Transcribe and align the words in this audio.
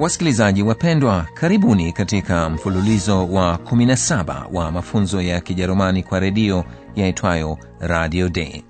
Wasikilizaji 0.00 0.62
wapendwa, 0.62 1.26
karibuni 1.34 1.92
katika 1.92 2.50
mfululizo 2.50 3.28
wa 3.28 3.56
17 3.56 4.46
wa 4.52 4.72
mafunzo 4.72 5.22
ya 5.22 5.40
Kijerumani 5.40 6.02
kwa 6.02 6.20
redio 6.20 6.64
yaitwayo 6.96 7.58
Radio 7.80 8.28
Day. 8.28 8.62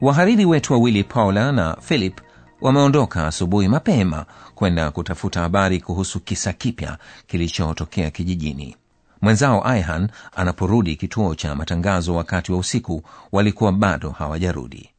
Wahariri 0.00 0.44
wetu 0.44 0.72
wawili 0.72 1.04
Paula 1.04 1.52
na 1.52 1.76
Philip 1.80 2.20
wameondoka 2.60 3.26
asubuhi 3.26 3.68
mapema 3.68 4.26
kwenda 4.54 4.90
kutafuta 4.90 5.40
habari 5.40 5.80
kuhusu 5.80 6.20
kisa 6.20 6.52
kipya 6.52 6.98
kilichotokea 7.26 8.10
kijijini. 8.10 8.76
Mwenzao 9.20 9.68
Aihan 9.68 10.08
anaporudi 10.36 10.96
kituo 10.96 11.34
cha 11.34 11.54
matangazo 11.54 12.14
wakati 12.14 12.52
wa 12.52 12.58
usiku, 12.58 13.02
walikuwa 13.32 13.72
bado 13.72 14.10
hawajarudi. 14.10 14.90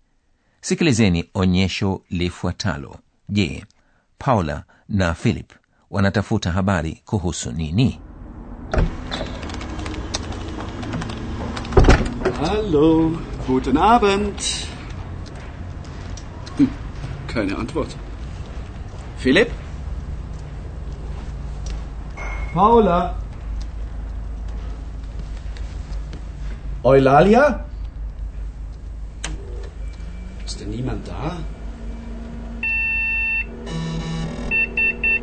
Sikilizeni 0.62 1.30
onyesho 1.34 2.02
lifuatalo. 2.10 2.96
Je, 3.30 3.66
Paula 4.18 4.64
na 4.90 5.14
Philip 5.14 5.52
wanatafuta 5.92 6.52
habari 6.52 7.02
kuhusu 7.06 7.52
nini? 7.52 8.02
Hallo, 12.42 13.12
guten 13.48 13.78
Abend. 13.78 14.42
Hm, 16.58 16.68
keine 17.28 17.58
Antwort. 17.58 17.96
Philipp? 19.18 19.52
Paula? 22.54 23.16
Eulalia? 26.84 27.66
Ist 30.46 30.60
denn 30.60 30.70
niemand 30.70 31.08
da? 31.08 31.38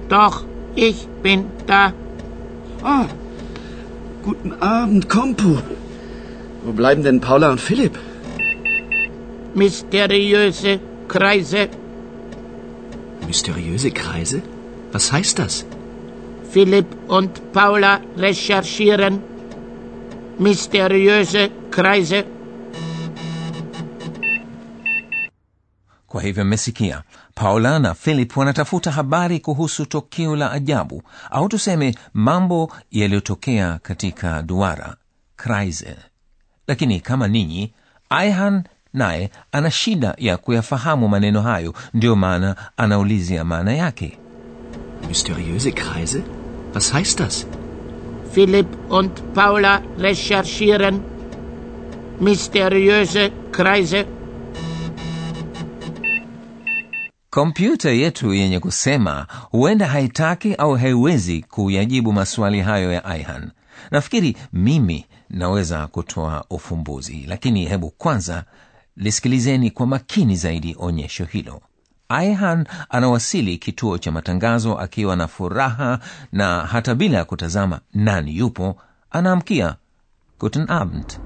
Doch, 0.08 0.44
ich 0.74 1.06
bin 1.22 1.44
da. 1.66 1.92
Ah, 2.82 3.06
guten 4.22 4.52
Abend, 4.60 5.08
Kompu. 5.08 5.58
Wo 6.64 6.72
bleiben 6.72 7.02
denn 7.02 7.20
Paula 7.20 7.50
und 7.50 7.60
Philipp? 7.60 7.98
Mysteriöse 9.54 10.80
Kreise. 11.08 11.68
Mysteriöse 13.26 13.90
Kreise? 13.90 14.42
Was 14.92 15.12
heißt 15.12 15.38
das? 15.38 15.64
Philipp 16.50 16.86
und 17.08 17.52
Paula 17.52 18.00
recherchieren. 18.16 19.18
Mysteriöse 20.38 21.50
Kreise. 21.70 22.24
Kwa 26.08 26.22
hivyo 26.22 26.44
mmesikia, 26.44 27.02
Paula 27.34 27.78
na 27.78 27.94
Philip 27.94 28.36
wanatafuta 28.36 28.90
habari 28.90 29.40
kuhusu 29.40 29.86
tokeo 29.86 30.36
la 30.36 30.52
ajabu 30.52 31.02
au 31.30 31.48
tuseme 31.48 31.94
mambo 32.14 32.72
yaliyotokea 32.90 33.78
katika 33.82 34.42
duara 34.42 34.96
Kreise. 35.36 35.96
Lakini 36.68 37.00
kama 37.00 37.28
ninyi, 37.28 37.72
Aihan 38.10 38.62
naye 38.92 39.30
ana 39.52 39.70
shida 39.70 40.14
ya 40.18 40.36
kuyafahamu 40.36 41.08
maneno 41.08 41.42
hayo, 41.42 41.74
ndiyo 41.94 42.16
maana 42.16 42.56
anaulizia 42.76 43.44
maana 43.44 43.72
yake. 43.74 44.18
Mysteriöse 45.08 45.72
Kreise? 45.72 46.22
Was 46.74 46.92
heißt 46.94 47.18
das? 47.18 47.46
philip 48.34 48.66
und 48.90 49.10
Paula 49.34 49.82
recherchieren. 49.98 51.00
Mysteriöse 52.20 53.30
Kreise. 53.52 54.06
Kompyuta 57.34 57.90
yetu 57.90 58.34
yenye 58.34 58.60
kusema 58.60 59.26
huenda 59.50 59.86
haitaki 59.86 60.54
au 60.54 60.74
haiwezi 60.74 61.42
kuyajibu 61.42 62.12
maswali 62.12 62.60
hayo 62.60 62.92
ya 62.92 63.04
aihan 63.04 63.50
nafikiri 63.90 64.36
mimi 64.52 65.06
naweza 65.30 65.86
kutoa 65.86 66.44
ufumbuzi 66.50 67.24
lakini 67.28 67.64
hebu 67.66 67.90
kwanza 67.90 68.44
lisikilizeni 68.96 69.70
kwa 69.70 69.86
makini 69.86 70.36
zaidi 70.36 70.76
onyesho 70.78 71.24
hilo. 71.24 71.60
Aihan 72.08 72.66
anawasili 72.88 73.56
kituo 73.58 73.98
cha 73.98 74.12
matangazo 74.12 74.78
akiwa 74.78 75.16
na 75.16 75.28
furaha 75.28 75.98
na 76.32 76.60
hata 76.60 76.94
bila 76.94 77.18
ya 77.18 77.24
kutazama 77.24 77.80
nani 77.94 78.36
yupo 78.36 78.76
anaamkia 79.10 79.76
guten 80.40 80.70
abend. 80.70 81.18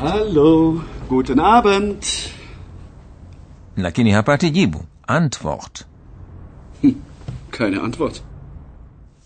Hallo, 0.00 0.82
guten 1.08 1.38
Abend. 1.40 2.04
lakini 3.76 4.10
hapati 4.10 4.50
jibu 4.50 4.80
antwort 5.06 5.86
Keine 7.50 7.76
Antwort. 7.80 8.22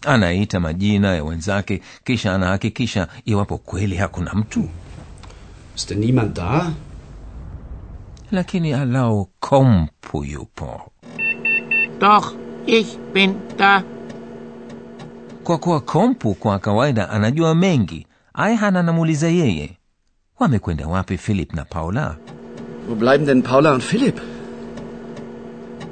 anaita 0.06 0.60
majina 0.60 1.14
ya 1.14 1.24
wenzake 1.24 1.82
kisha 2.04 2.34
anahakikisha 2.34 3.08
iwapo 3.24 3.58
kweli 3.58 3.96
hakuna 3.96 4.34
mtu 4.34 4.68
Ist 5.76 5.88
denn 5.88 5.98
niemand 5.98 6.34
da? 6.36 6.72
lakini 8.30 8.72
alau 8.72 9.28
kompu 9.40 10.24
yupo 10.24 10.92
Doch, 12.00 12.34
ich 12.66 12.98
bin 13.14 13.34
da. 13.58 13.82
kwa 15.44 15.58
kuwa 15.58 15.80
kompu 15.80 16.34
kwa 16.34 16.58
kawaida 16.58 17.10
anajua 17.10 17.54
mengi 17.54 18.06
aihan 18.34 18.76
anamuuliza 18.76 19.28
yeye 19.28 19.78
wamekwenda 20.38 20.86
wapi 20.88 21.18
philip 21.18 21.52
na 21.54 21.64
paula 21.64 22.16
Wo 22.88 22.94
bleiben 22.94 23.26
denn 23.26 23.42
Paula 23.42 23.72
und 23.72 23.82
Philip? 23.82 24.20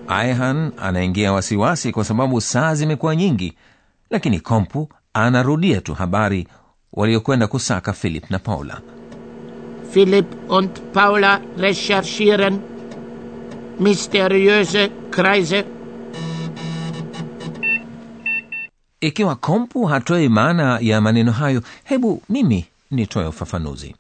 aihan 0.09 0.73
anaingia 0.79 1.33
wasiwasi 1.33 1.93
kwa 1.93 2.05
sababu 2.05 2.41
saa 2.41 2.75
zimekuwa 2.75 3.17
nyingi 3.17 3.53
lakini 4.11 4.41
kompu 4.41 4.89
anarudia 5.15 5.81
tu 5.81 5.95
habari 5.95 6.49
waliokwenda 6.93 7.47
kusaka 7.47 7.93
philip 7.93 8.31
na 8.31 8.39
paula 8.39 8.81
Philip 9.93 10.27
und 10.51 10.71
Paula 10.93 11.41
recherchieren. 11.59 12.59
Mysteriöse 13.81 14.89
Kreise. 15.11 15.65
ikiwa 19.01 19.37
kompu 19.37 19.85
hatoi 19.85 20.29
maana 20.29 20.79
ya 20.81 21.01
maneno 21.01 21.33
hayo 21.33 21.63
hebu 21.85 22.23
mimi 22.29 22.67
nitoe 22.91 23.27
ufafanuzi 23.27 23.95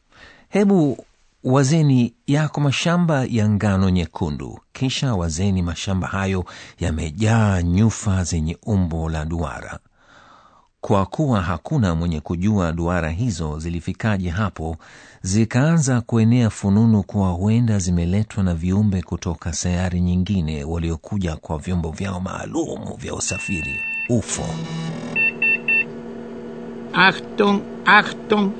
hebu 0.50 1.04
wazeni 1.44 2.14
yako 2.26 2.60
mashamba 2.60 3.24
ya 3.28 3.48
ngano 3.48 3.90
nyekundu 3.90 4.58
kisha 4.72 5.14
wazeni 5.14 5.62
mashamba 5.62 6.06
hayo 6.08 6.44
yamejaa 6.80 7.62
nyufa 7.62 8.24
zenye 8.24 8.56
umbo 8.66 9.08
la 9.08 9.24
duara 9.24 9.78
kwa 10.80 11.06
kuwa 11.06 11.40
hakuna 11.42 11.94
mwenye 11.94 12.20
kujua 12.20 12.72
duara 12.72 13.10
hizo 13.10 13.58
zilifikaje 13.58 14.30
hapo 14.30 14.76
zikaanza 15.22 16.00
kuenea 16.00 16.50
fununu 16.50 17.02
kuwa 17.02 17.28
huenda 17.30 17.78
zimeletwa 17.78 18.44
na 18.44 18.54
viumbe 18.54 19.02
kutoka 19.02 19.52
sayari 19.52 20.00
nyingine 20.00 20.64
waliokuja 20.64 21.36
kwa 21.36 21.58
vyombo 21.58 21.90
vyao 21.90 22.20
maalum 22.20 22.96
vya 22.98 23.14
usafiri 23.14 23.80
ufo 24.08 24.44
Achtung, 26.92 27.60
Achtung. 27.86 28.50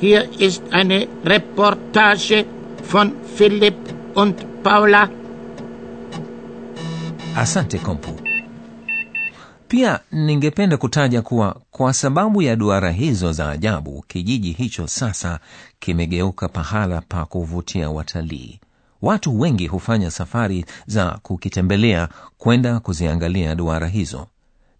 Hier 0.00 0.28
ist 0.38 0.62
eine 0.70 1.06
Reportage 1.24 2.44
von 2.82 3.12
Philipp 3.36 3.74
und 4.14 4.36
Paula. 4.62 5.08
asante 7.36 7.78
kompu. 7.78 8.10
Pia 9.68 10.00
ningependa 10.12 10.76
kutaja 10.76 11.22
kuwa 11.22 11.60
kwa 11.70 11.92
sababu 11.92 12.42
ya 12.42 12.56
duara 12.56 12.90
hizo 12.90 13.32
za 13.32 13.50
ajabu 13.50 14.04
kijiji 14.08 14.52
hicho 14.52 14.86
sasa 14.86 15.38
kimegeuka 15.78 16.48
pahala 16.48 17.00
pa 17.00 17.24
kuvutia 17.24 17.90
watalii. 17.90 18.60
Watu 19.02 19.40
wengi 19.40 19.66
hufanya 19.66 20.10
safari 20.10 20.64
za 20.86 21.18
kukitembelea 21.22 22.08
kwenda 22.38 22.80
kuziangalia 22.80 23.54
duara 23.54 23.86
hizo 23.88 24.26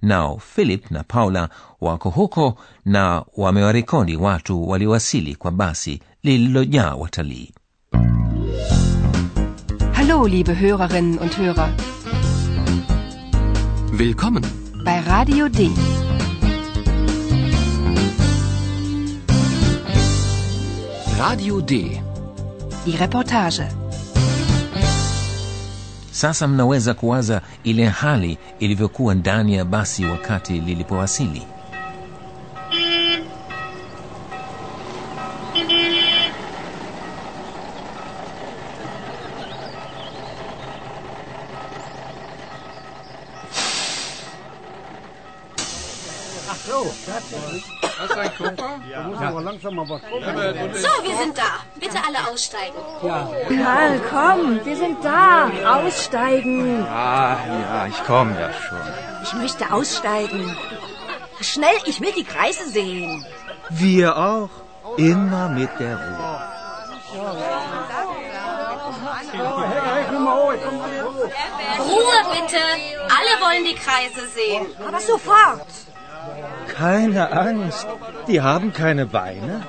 nao 0.04 0.36
philip 0.38 0.90
na 0.90 1.02
paula 1.04 1.48
wako 1.80 2.10
huko 2.10 2.56
na 2.84 3.24
wamewarekodi 3.36 4.16
watu 4.16 4.68
waliowasili 4.68 5.34
kwa 5.34 5.50
basi 5.50 6.00
lililojaa 6.22 6.94
watalii 6.94 7.52
Hallo, 9.92 10.28
liebe 10.28 10.54
Hörerinnen 10.54 11.18
und 11.18 11.32
Hörer. 11.38 11.70
Willkommen 13.92 14.44
bei 14.84 15.00
Radio 15.00 15.48
D. 15.48 15.70
Radio 21.18 21.60
D. 21.60 22.00
Die 22.86 22.96
Reportage. 22.96 23.68
Sasa 26.14 26.48
mnaweza 26.48 26.94
kuwaza 26.94 27.40
ile 27.64 27.86
hali 27.86 28.38
ilivyokuwa 28.58 29.14
ndani 29.14 29.54
ya 29.54 29.64
basi 29.64 30.04
wakati 30.04 30.52
lilipowasili. 30.60 31.42
So, 46.66 47.83
wir 51.02 51.16
sind 51.16 51.38
da. 51.38 51.60
Bitte 51.78 51.98
alle 52.06 52.30
aussteigen. 52.30 52.78
Karl, 53.00 54.00
komm, 54.10 54.64
wir 54.64 54.76
sind 54.76 55.04
da. 55.04 55.50
Aussteigen. 55.64 56.86
Ah, 56.86 57.36
ja, 57.46 57.86
ich 57.86 58.04
komme 58.04 58.38
ja 58.40 58.52
schon. 58.52 58.78
Ich 59.22 59.32
möchte 59.34 59.72
aussteigen. 59.72 60.56
Schnell, 61.40 61.76
ich 61.86 62.00
will 62.00 62.12
die 62.12 62.24
Kreise 62.24 62.68
sehen. 62.68 63.24
Wir 63.70 64.16
auch. 64.16 64.50
Immer 64.96 65.48
mit 65.48 65.70
der 65.80 65.96
Ruhe. 65.96 66.54
Ruhe 71.78 72.18
bitte. 72.32 72.62
Alle 73.08 73.40
wollen 73.40 73.64
die 73.64 73.74
Kreise 73.74 74.28
sehen. 74.28 74.66
Aber 74.86 75.00
sofort. 75.00 75.66
Keine 76.74 77.30
Angst. 77.30 77.86
Die 78.26 78.40
haben 78.40 78.72
keine 78.72 79.06
Beine. 79.06 79.62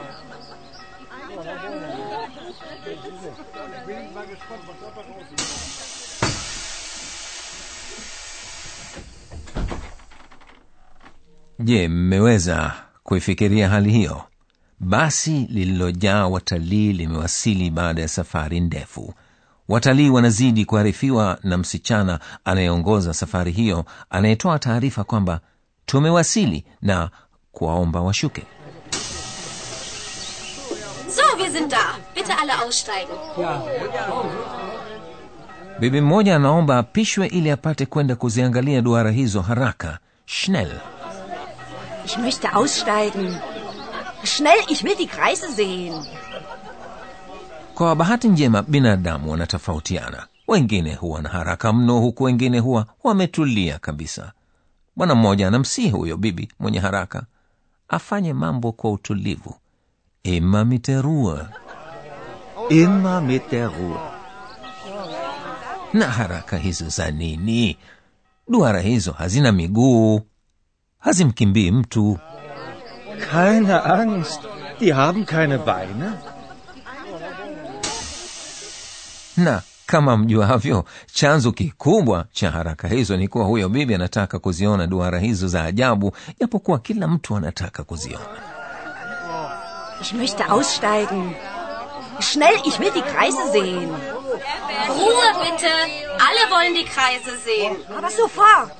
je 11.59 11.87
mmeweza 11.89 12.73
kuifikiria 13.03 13.69
hali 13.69 13.91
hiyo 13.91 14.23
basi 14.79 15.31
lililojaa 15.49 16.27
watalii 16.27 16.93
limewasili 16.93 17.69
baada 17.69 18.01
ya 18.01 18.07
safari 18.07 18.59
ndefu 18.59 19.13
watalii 19.67 20.09
wanazidi 20.09 20.65
kuharifiwa 20.65 21.39
na 21.43 21.57
msichana 21.57 22.19
anayeongoza 22.45 23.13
safari 23.13 23.51
hiyo 23.51 23.85
anayetoa 24.09 24.59
taarifa 24.59 25.03
kwamba 25.03 25.39
tumewasili 25.85 26.65
na 26.81 27.09
kuwaomba 27.51 28.01
washuke 28.01 28.43
So, 31.09 31.37
wir 31.37 31.51
sind 31.51 31.71
da. 31.71 31.95
Bitte 32.15 32.33
alle 32.33 32.53
aussteigen. 32.53 33.15
bibi 35.79 36.01
mmoja 36.01 36.35
anaomba 36.35 36.77
apishwe 36.77 37.27
ili 37.27 37.51
apate 37.51 37.85
kwenda 37.85 38.15
kuziangalia 38.15 38.81
duara 38.81 39.11
hizo 39.11 39.41
haraka 39.41 39.99
schnell 40.25 40.71
Ich 42.05 42.17
möchte 42.17 42.49
aussteigen. 42.53 43.37
Schnell, 44.23 44.59
ich 44.69 44.83
will 44.83 44.95
die 44.97 45.07
Kreise 45.07 45.47
sehen. 45.55 46.05
kwa 47.75 47.95
bahati 47.95 48.27
njema 48.29 48.61
binadamu 48.61 49.31
wanatofautiana 49.31 50.27
wengine 50.47 50.95
huwa 50.95 51.21
na 51.21 51.29
haraka 51.29 51.73
mno 51.73 51.99
huku 51.99 52.23
wengine 52.23 52.59
huwa 52.59 52.85
wametulia 53.03 53.79
kabisa 53.79 54.31
bwana 54.95 55.15
mmoja 55.15 55.47
anamsihi 55.47 55.89
huyo 55.89 56.17
bibi 56.17 56.51
mwenye 56.59 56.79
haraka 56.79 57.25
afanye 57.87 58.33
mambo 58.33 58.71
kwa 58.71 58.91
utulivu 58.91 59.55
immer 60.23 60.65
mit 60.65 60.87
der 60.87 61.01
Ruhe. 61.01 61.39
Immer 62.69 63.21
mit 63.21 63.51
der 63.51 63.67
Ruhe. 63.67 63.99
na 65.93 66.07
haraka 66.11 66.57
hizo 66.57 66.89
za 66.89 67.11
nini 67.11 67.77
duara 68.47 68.79
hizo 68.79 69.11
hazina 69.11 69.51
miguu 69.51 70.21
hazimkimbii 70.99 71.71
mtu 71.71 72.19
Keine 73.31 73.73
Angst. 73.73 74.41
Die 74.79 74.93
haben 74.93 75.25
keine 75.25 75.57
Beine. 75.57 76.11
na 79.37 79.61
kama 79.85 80.17
mjuavyo 80.17 80.85
chanzo 81.13 81.51
kikubwa 81.51 82.25
cha 82.31 82.51
haraka 82.51 82.87
hizo 82.87 83.17
ni 83.17 83.27
kuwa 83.27 83.45
huyo 83.45 83.69
bibi 83.69 83.95
anataka 83.95 84.39
kuziona 84.39 84.87
duara 84.87 85.19
hizo 85.19 85.47
za 85.47 85.63
ajabu 85.63 86.11
japokuwa 86.39 86.79
kila 86.79 87.07
mtu 87.07 87.35
anataka 87.35 87.83
kuziona 87.83 88.25
Ich 90.01 90.13
möchte 90.13 90.43
aussteigen. 90.49 91.35
Schnell, 92.19 92.55
ich 92.65 92.79
will 92.79 92.91
die 92.91 93.01
Kreise 93.01 93.51
sehen. 93.51 93.89
Ruhe 94.89 95.29
bitte. 95.43 95.71
Alle 96.27 96.43
wollen 96.51 96.73
die 96.75 96.83
Kreise 96.83 97.31
sehen. 97.45 97.75
Aber 97.97 98.09
sofort. 98.11 98.71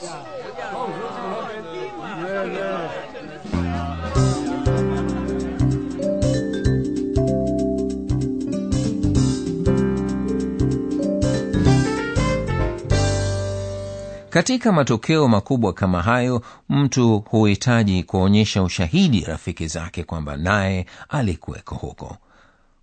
Katika 14.36 14.72
matokeo 14.72 15.28
makubwa 15.28 15.74
kama 15.74 16.02
hayo 16.02 16.42
mtu 16.70 17.20
huhitaji 17.30 18.04
kuonyesha 18.04 18.64
ushahidi 18.64 19.22
rafiki 19.22 19.68
zake 19.68 20.04
kwamba 20.04 20.38
naye 20.38 20.86
alikuweko 21.10 21.76
huko. 21.76 22.18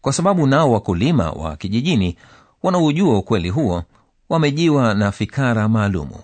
Kwa 0.01 0.13
sababu 0.13 0.47
nao 0.47 0.73
wakulima 0.73 1.31
wa 1.31 1.57
kijijini 1.57 2.17
wanaujua 2.63 3.19
ukweli 3.19 3.49
huo 3.51 3.83
wamejiwa 4.29 4.95
na 4.95 5.13
fikara 5.13 5.69
maalumu. 5.69 6.17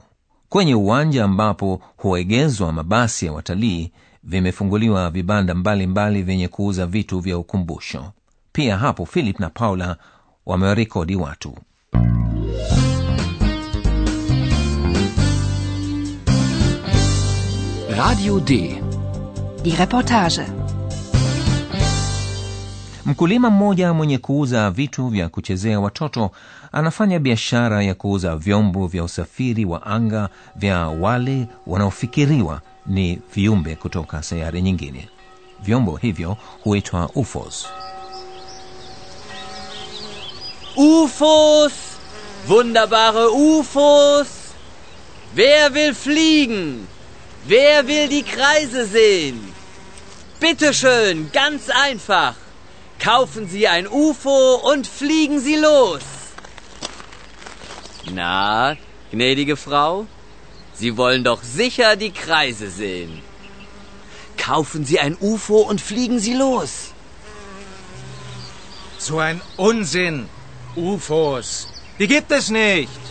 Kwenye 0.49 0.75
uwanja 0.75 1.25
ambapo 1.25 1.81
huegezwa 1.97 2.73
mabasi 2.73 3.27
ya 3.27 3.33
watalii 3.33 3.93
vimefunguliwa 4.25 5.11
vibanda 5.11 5.55
mbalimbali 5.55 6.23
vyenye 6.23 6.49
kuuza 6.49 6.87
vitu 6.87 7.21
vya 7.21 7.39
ukumbusho. 7.39 8.13
Pia 8.53 8.77
hapo 8.79 9.07
philip 9.07 9.41
na 9.41 9.51
paula 9.51 9.97
wamewarekodi 10.47 11.17
watu 11.17 11.55
Radio 17.99 18.41
D. 18.41 18.81
Die 19.63 19.77
Reportage. 19.77 20.43
mkulima 23.07 23.51
mmoja 23.51 23.93
mwenye 23.93 24.19
kuuza 24.19 24.71
vitu 24.71 25.09
vya 25.09 25.29
kuchezea 25.29 25.81
watoto 25.81 26.31
anafanya 26.73 27.19
biashara 27.19 27.83
ya 27.83 27.95
kuuza 27.95 28.37
vyombo 28.37 28.87
vya 28.87 29.05
usafiri 29.05 29.65
wa 29.65 29.87
anga 29.87 30.29
vya 30.57 30.89
wale 30.89 31.47
wanaofikiriwa 31.67 32.61
ni 32.87 33.21
viumbe 33.35 33.77
kutoka 33.77 34.23
sayari 34.23 34.63
nyingine 34.63 35.09
vyombo 35.63 35.97
hivyo 35.97 36.37
huitwa 36.65 37.11
ufos 37.15 37.67
UFOs! 40.77 41.73
Wunderbare 42.51 43.25
UFOs! 43.27 44.29
Wer 45.37 45.73
will 45.73 45.95
fliegen? 45.95 46.87
Wer 47.45 47.87
will 47.87 48.09
die 48.09 48.23
Kreise 48.23 48.87
sehen? 48.87 49.53
Bitte 50.41 50.73
schön, 50.75 51.31
ganz 51.33 51.71
einfach. 51.71 52.35
Kaufen 52.99 53.49
Sie 53.49 53.67
ein 53.69 53.87
UFO 53.89 54.57
und 54.73 54.87
fliegen 54.87 55.41
Sie 55.41 55.57
los. 55.57 56.03
Na, 58.11 58.77
gnädige 59.11 59.57
Frau, 59.57 60.07
Sie 60.75 60.97
wollen 60.97 61.25
doch 61.25 61.43
sicher 61.43 61.97
die 61.97 62.13
Kreise 62.13 62.71
sehen. 62.71 63.23
Kaufen 64.37 64.85
Sie 64.85 64.99
ein 65.01 65.17
UFO 65.21 65.59
und 65.61 65.81
fliegen 65.81 66.19
Sie 66.21 66.35
los. 66.35 66.93
So 68.99 69.19
ein 69.19 69.41
Unsinn. 69.57 70.29
UFOs. 70.77 71.69
Die 71.99 72.07
gibt 72.07 72.31
es 72.31 72.51
nicht. 72.51 73.08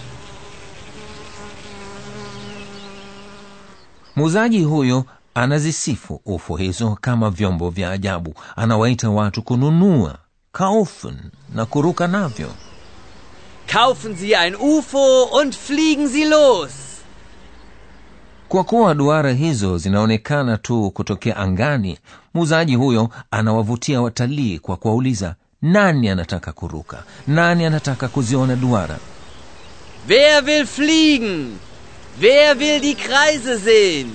Muuzaji 4.21 4.63
huyo 4.63 5.05
anazisifu 5.33 6.21
ufo 6.25 6.55
hizo 6.55 6.97
kama 7.01 7.29
vyombo 7.29 7.69
vya 7.69 7.91
ajabu 7.91 8.33
anawaita 8.55 9.09
watu 9.09 9.41
kununua 9.41 10.17
kaufen 10.51 11.17
na 11.55 11.65
kuruka 11.65 12.07
navyo 12.07 12.50
Kaufen 13.67 14.15
Sie 14.15 14.36
ein 14.36 14.55
UFO 14.55 15.24
und 15.24 15.53
fliegen 15.55 16.07
Sie 16.07 16.25
los. 16.25 16.71
kwa 18.47 18.63
kuwa 18.63 18.93
duara 18.95 19.31
hizo 19.33 19.77
zinaonekana 19.77 20.57
tu 20.57 20.91
kutokea 20.91 21.38
angani 21.38 21.97
muuzaji 22.33 22.75
huyo 22.75 23.09
anawavutia 23.31 24.01
watalii 24.01 24.59
kwa 24.59 24.77
kuwauliza 24.77 25.36
nani 25.62 26.09
anataka 26.09 26.51
kuruka 26.51 27.03
nani 27.27 27.65
anataka 27.65 28.07
kuziona 28.07 28.55
duara 28.55 28.97
Wer 30.09 30.43
will 30.45 30.65
fliegen? 30.65 31.57
Wer 32.21 32.57
will 32.57 32.79
die 32.81 32.95
Kreise 32.95 33.59
sehen? 33.59 34.12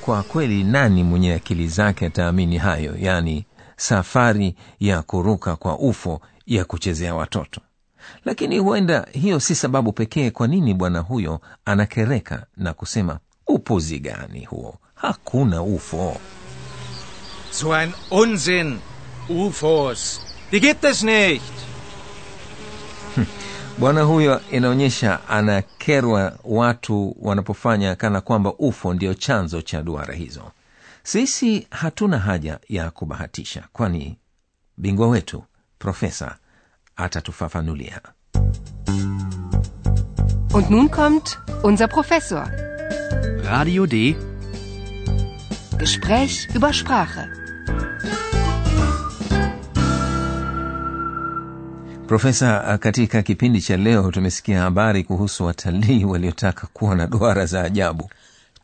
kwa 0.00 0.22
kweli 0.22 0.64
nani 0.64 1.04
mwenye 1.04 1.34
akili 1.34 1.68
zake 1.68 2.06
ataamini 2.06 2.58
hayo 2.58 2.94
yaani 2.98 3.44
safari 3.76 4.54
ya 4.80 5.02
kuruka 5.02 5.56
kwa 5.56 5.78
ufo 5.78 6.20
ya 6.46 6.64
kuchezea 6.64 7.14
watoto 7.14 7.60
lakini 8.24 8.58
huenda 8.58 9.06
hiyo 9.12 9.40
si 9.40 9.54
sababu 9.54 9.92
pekee 9.92 10.30
kwa 10.30 10.46
nini 10.48 10.74
bwana 10.74 10.98
huyo 11.00 11.40
anakereka 11.64 12.46
na 12.56 12.72
kusema 12.72 13.18
upuzi 13.46 13.98
gani 13.98 14.44
huo 14.44 14.78
hakuna 14.94 15.62
ufo 15.62 16.16
So 17.50 17.72
ein 17.76 17.92
Unsinn. 18.10 18.78
UFOs. 19.28 20.20
Die 20.52 20.60
gibt 20.60 20.84
es 20.84 21.02
nicht. 21.02 21.42
Bwana 23.78 24.02
huyo 24.02 24.40
inaonyesha 24.50 25.28
anakerwa 25.28 26.38
watu 26.44 27.16
wanapofanya 27.20 27.94
kana 27.94 28.20
kwamba 28.20 28.52
ufo 28.58 28.94
ndio 28.94 29.14
chanzo 29.14 29.62
cha 29.62 29.82
duara 29.82 30.14
hizo 30.14 30.42
sisi 31.02 31.66
hatuna 31.70 32.18
haja 32.18 32.58
ya 32.68 32.90
kubahatisha 32.90 33.64
kwani 33.72 34.18
bingwa 34.76 35.08
wetu 35.08 35.44
profesa 35.78 36.36
atatufafanulia 36.96 38.00
Und 40.54 40.70
nun 40.70 40.88
kommt 40.88 41.38
unser 41.64 41.88
Professor. 41.88 42.48
Radio 43.44 43.86
D. 43.86 44.16
Gespräch 45.78 46.48
über 46.54 46.72
Sprache. 46.72 47.26
Profesa 52.06 52.78
katika 52.78 53.22
kipindi 53.22 53.60
cha 53.60 53.76
leo 53.76 54.10
tumesikia 54.10 54.60
habari 54.60 55.04
kuhusu 55.04 55.44
watalii 55.44 56.04
waliotaka 56.04 56.66
kuwa 56.66 56.94
na 56.94 57.06
duara 57.06 57.46
za 57.46 57.62
ajabu. 57.62 58.10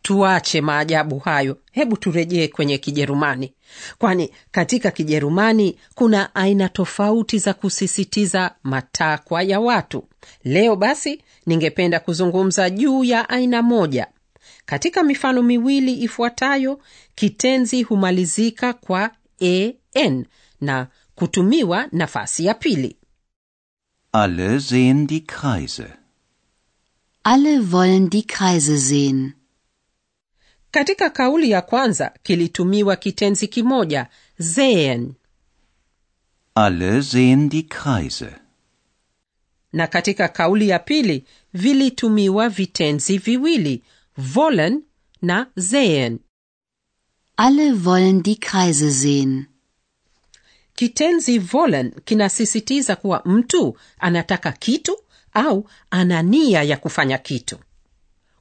Tuache 0.03 0.61
maajabu 0.61 1.19
hayo. 1.19 1.57
Hebu 1.73 1.97
turejee 1.97 2.49
kwenye 2.49 2.79
kijerumani. 2.79 3.53
Kwani 3.99 4.31
katika 4.51 4.91
kijerumani 4.91 5.79
kuna 5.95 6.35
aina 6.35 6.69
tofauti 6.69 7.39
za 7.39 7.55
kusisitiza 7.55 8.51
matakwa 8.63 9.43
ya 9.43 9.61
watu. 9.61 10.05
Leo 10.45 10.77
basi 10.77 11.23
ningependa 11.47 12.01
kuzungumza 12.01 12.71
juu 12.71 13.05
ya 13.05 13.29
aina 13.29 13.63
moja. 13.63 14.07
Katika 14.67 15.03
mifano 15.03 15.43
miwili 15.43 15.93
ifuatayo 15.95 16.81
kitenzi 17.15 17.83
humalizika 17.83 18.73
kwa 18.73 19.11
an 19.95 20.25
na 20.61 20.87
kutumiwa 21.15 21.87
nafasi 21.93 22.45
ya 22.47 22.55
pili 22.55 22.97
Alle 24.13 24.61
sehen 24.61 25.07
die 25.07 25.25
Kreise. 25.27 25.97
Alle 27.23 27.71
wollen 27.73 28.11
die 28.11 28.27
Kreise 28.27 28.79
sehen. 28.79 29.35
katika 30.73 31.11
kauli 31.11 31.51
ya 31.51 31.63
kwanza 31.63 32.13
kilitumiwa 32.23 32.97
kitenzi 32.97 33.49
kimoja 33.49 34.07
sehen 34.41 35.15
Alle 36.55 37.03
sehen 37.03 37.49
die 37.49 37.63
Kreise. 37.63 38.33
na 39.73 39.87
katika 39.87 40.29
kauli 40.29 40.69
ya 40.69 40.79
pili 40.79 41.25
vilitumiwa 41.55 42.49
vitenzi 42.49 43.19
viwili 43.19 43.83
wollen 44.35 44.83
na 45.23 45.47
sehen 45.59 46.19
Alle 47.37 47.73
wollen 47.85 48.23
die 48.23 48.37
Kreise 48.37 48.93
sehen. 48.93 49.47
Kitenzi 50.81 51.39
volen 51.39 51.93
kinasisitiza 52.05 52.97
kuwa 52.97 53.23
mtu 53.25 53.77
anataka 53.99 54.53
kitu 54.53 54.97
au 55.33 55.69
ana 55.91 56.23
nia 56.23 56.63
ya 56.63 56.77
kufanya 56.77 57.19
kitu. 57.19 57.57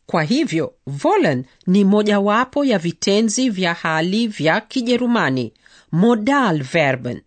Kwa 0.05 0.23
hivyo 0.23 0.73
volen 0.87 1.45
ni 1.67 1.83
mojawapo 1.83 2.65
ya 2.65 2.77
vitenzi 2.79 3.49
vya 3.49 3.73
hali 3.73 4.27
vya 4.27 4.61
kijerumani 4.61 5.53
modalverben 5.91 7.21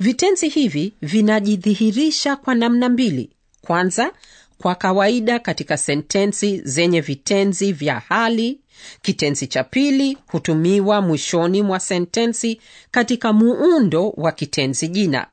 vitenzi 0.00 0.48
hivi 0.48 0.92
vinajidhihirisha 1.02 2.36
kwa 2.36 2.54
namna 2.54 2.88
mbili. 2.88 3.30
Kwanza 3.60 4.12
kwa 4.58 4.74
kawaida 4.74 5.38
katika 5.38 5.76
sentensi 5.76 6.60
zenye 6.64 7.00
vitenzi 7.00 7.72
vya 7.72 8.00
hali 8.08 8.60
kitenzi 9.02 9.46
cha 9.46 9.64
pili 9.64 10.18
hutumiwa 10.26 11.00
mwishoni 11.00 11.62
mwa 11.62 11.80
sentensi 11.80 12.60
katika 12.90 13.32
muundo 13.32 14.10
wa 14.16 14.32
kitenzi 14.32 14.88
jina. 14.88 15.26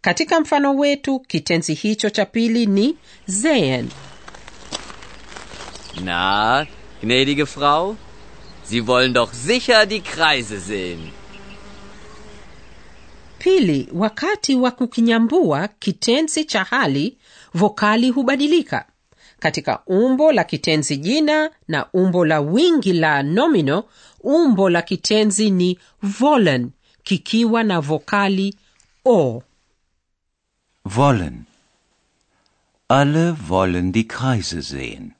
Katika 0.00 0.40
mfano 0.40 0.74
wetu 0.76 1.20
kitenzi 1.20 1.74
hicho 1.74 2.10
cha 2.10 2.24
pili 2.26 2.66
ni 2.66 2.96
sehen 3.42 3.88
Na, 6.04 6.66
gnädige 7.02 7.46
Frau, 7.46 7.96
Sie 8.64 8.80
wollen 8.80 9.12
doch 9.12 9.32
sicher 9.32 9.86
die 9.86 10.00
Kreise 10.00 10.60
sehen. 10.60 11.10
pili 13.38 13.88
wakati 13.92 14.54
wa 14.54 14.70
kukinyambua 14.70 15.68
kitenzi 15.68 16.44
cha 16.44 16.64
hali 16.64 17.18
vokali 17.54 18.10
hubadilika 18.10 18.86
katika 19.38 19.82
umbo 19.86 20.32
la 20.32 20.44
kitenzi 20.44 20.96
jina 20.96 21.50
na 21.68 21.86
umbo 21.92 22.24
la 22.24 22.40
wingi 22.40 22.92
la 22.92 23.22
nomino 23.22 23.84
umbo 24.20 24.70
la 24.70 24.82
kitenzi 24.82 25.50
ni 25.50 25.78
volen 26.02 26.70
kikiwa 27.02 27.62
na 27.62 27.80
vokali 27.80 28.54
o 29.04 29.42
Wollen. 30.96 31.44
Alle 32.88 33.34
wollen 33.48 33.92
die 33.92 34.04
Kreise 34.04 34.62
sehen. 34.62 35.12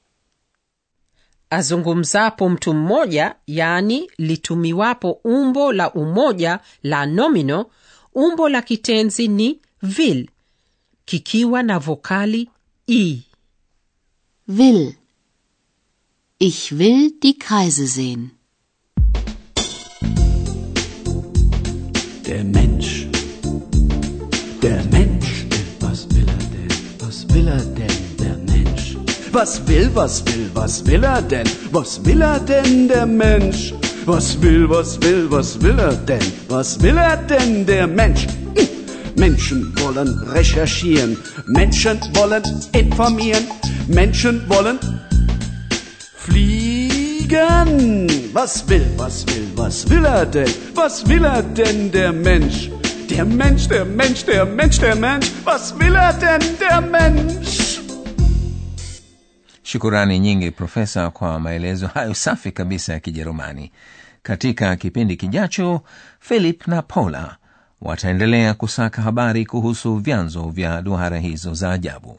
azungumzapo 1.50 2.48
mtu 2.48 2.74
mmoja 2.74 3.34
yaani 3.46 4.10
litumiwapo 4.18 5.10
umbo 5.24 5.72
la 5.72 5.92
umoja 5.92 6.60
la 6.82 7.06
nomino 7.06 7.66
umbo 8.14 8.48
la 8.48 8.62
kitenzi 8.62 9.28
ni 9.28 9.60
vil 9.82 10.28
kikiwa 11.04 11.62
na 11.62 11.78
vokali 11.78 12.50
i 12.86 13.22
Will. 14.50 14.94
Ich 16.38 16.78
will 16.78 17.12
die 17.22 17.38
Kreise 17.38 17.86
sehen. 17.86 18.30
Der 22.26 22.44
Mensch. 22.44 23.06
Der 24.62 24.82
Mensch. 24.84 25.44
Was 25.80 26.08
will 26.08 26.26
er 26.26 26.38
denn? 26.54 26.70
Was 26.98 27.28
will 27.28 27.46
er 27.46 27.60
denn, 27.60 28.16
der 28.18 28.36
Mensch? 28.38 28.96
Was 29.32 29.68
will, 29.68 29.90
was 29.94 30.24
will, 30.24 30.50
was 30.54 30.86
will 30.86 31.04
er 31.04 31.20
denn? 31.20 31.46
Was 31.70 32.02
will 32.06 32.22
er 32.22 32.40
denn, 32.40 32.88
der 32.88 33.04
Mensch? 33.04 33.74
Was 34.06 34.40
will, 34.40 34.66
was 34.70 34.98
will, 35.02 35.30
was 35.30 35.60
will 35.60 35.78
er 35.78 35.94
denn? 35.94 36.32
Was 36.48 36.80
will 36.80 36.96
er 36.96 37.18
denn, 37.18 37.66
der 37.66 37.86
Mensch? 37.86 38.26
Menschen 39.18 39.72
wollen 39.80 40.08
recherchieren, 40.32 41.16
Menschen 41.46 41.98
wollen 42.14 42.42
informieren, 42.72 43.44
Menschen 43.88 44.48
wollen 44.48 44.78
fliegen. 46.16 48.06
Was 48.32 48.68
will, 48.68 48.86
was 48.96 49.26
will, 49.26 49.48
was 49.56 49.90
will 49.90 50.04
er 50.04 50.24
denn? 50.26 50.48
Was 50.74 51.06
will 51.08 51.24
er 51.24 51.42
denn, 51.42 51.90
der 51.90 52.12
Mensch? 52.12 52.70
Der 53.10 53.24
Mensch, 53.24 53.66
der 53.68 53.84
Mensch, 53.84 54.24
der 54.24 54.46
Mensch, 54.46 54.78
der 54.78 54.94
Mensch. 54.96 55.26
Was 55.44 55.78
will 55.78 55.94
er 55.96 56.12
denn, 56.12 56.40
der 56.60 56.80
Mensch? 56.80 57.80
shukurani 59.62 60.18
nyingi 60.18 60.50
profesa 60.50 61.10
kwa 61.10 61.40
maelezo 61.40 61.86
hayo 61.86 62.14
safi 62.14 62.52
kabisa 62.52 62.92
ya 62.92 63.00
kijerumani 63.00 63.72
katika 64.22 64.76
kipindi 64.76 65.16
kijacho 65.16 65.80
philip 66.20 66.66
na 66.68 66.82
paula 66.82 67.36
wataendelea 67.82 68.54
kusaka 68.54 69.02
habari 69.02 69.46
kuhusu 69.46 69.96
vyanzo 69.96 70.48
vya 70.48 70.82
duhara 70.82 71.18
hizo 71.18 71.54
za 71.54 71.70
ajabu 71.72 72.18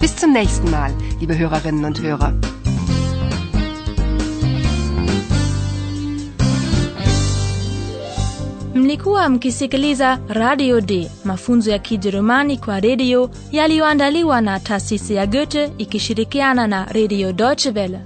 Bis 0.00 0.20
zum 0.20 0.32
nächsten 0.32 0.70
Mal, 0.70 0.92
liebe 1.20 1.34
Hörerinnen 1.38 1.84
und 1.84 2.00
Hörer. 2.02 2.34
mlikuwa 8.74 9.28
mkisikiliza 9.28 10.18
radio 10.28 10.80
d 10.80 11.10
mafunzo 11.24 11.70
ya 11.70 11.78
kijerumani 11.78 12.56
kwa 12.58 12.80
redio 12.80 13.30
yaliyoandaliwa 13.52 14.40
na 14.40 14.60
taasisi 14.60 15.14
ya 15.14 15.26
goethe 15.26 15.70
ikishirikiana 15.78 16.66
na 16.66 16.84
redio 16.84 17.32
deutsche 17.32 17.70
welle 17.70 17.98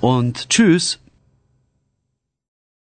Und 0.00 0.48
tschüss. 0.48 0.98